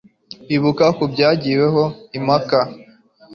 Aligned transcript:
ibuka 0.55 0.85
ku 0.97 1.03
byagiweho 1.13 1.83
impaka. 2.17 2.59